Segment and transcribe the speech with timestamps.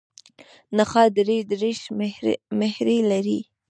[0.77, 1.79] نخاع درې دیرش
[2.59, 3.39] مهرې لري.